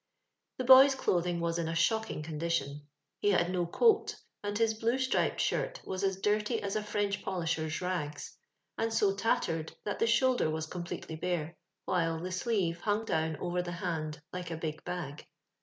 [0.57, 2.81] The boy's clothing was in a shocking con dition.
[3.19, 7.21] He had no coat, and his blue striped shirt was as dirty as a French
[7.21, 8.35] polisher's rags,
[8.79, 13.37] and so tattered, that the shoulder was com pletely bare, while the sleeve hung down
[13.37, 15.27] over the hand like a big bag.